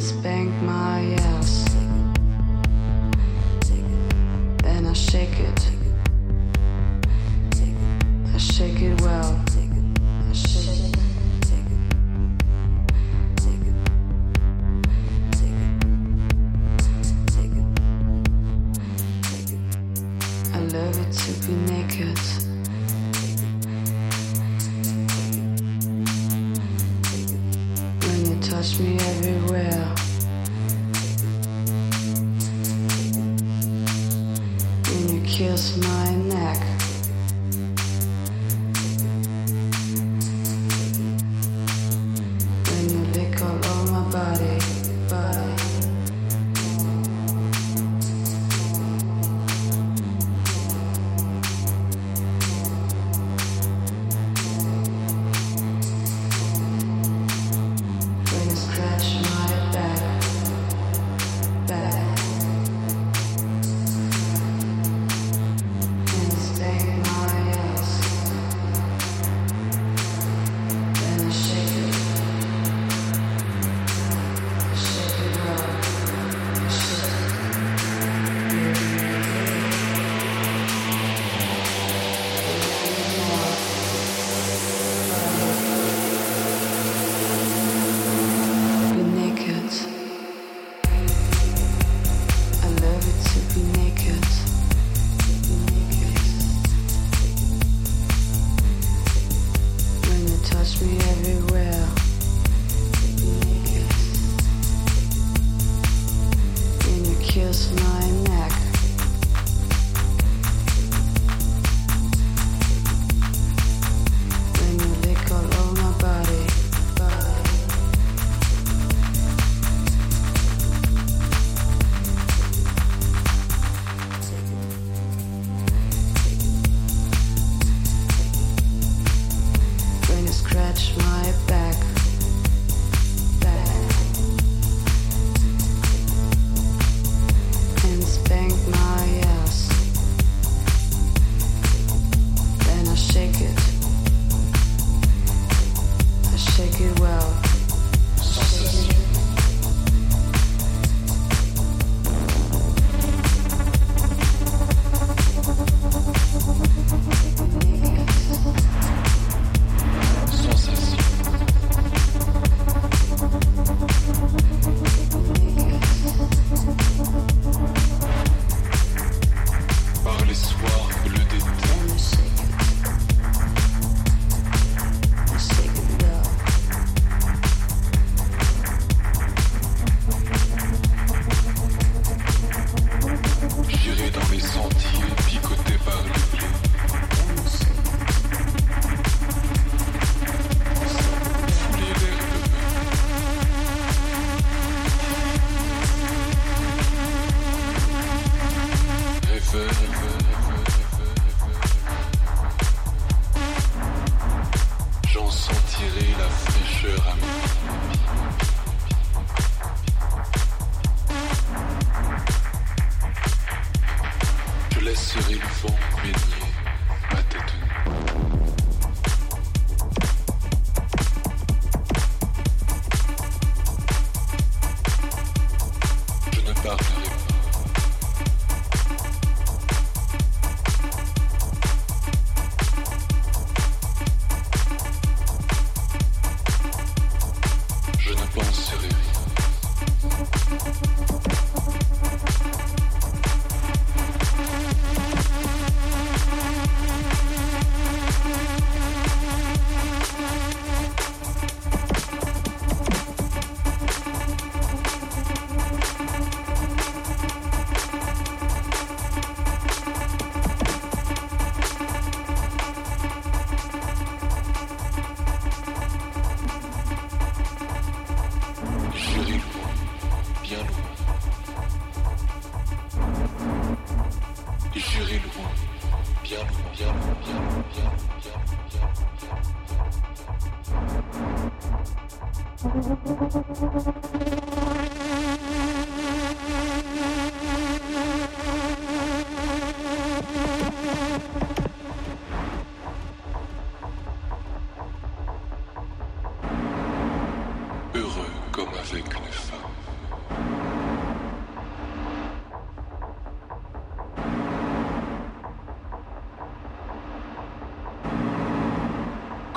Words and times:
Spank. 0.00 0.24
Bank. 0.24 0.53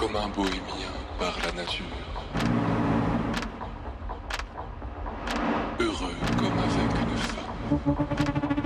comme 0.07 0.15
un 0.15 0.29
bohémien 0.29 0.93
par 1.19 1.35
la 1.43 1.51
nature. 1.61 1.85
Heureux 5.79 6.15
comme 6.37 6.59
avec 6.59 6.91
une 7.01 7.17
femme. 7.17 8.56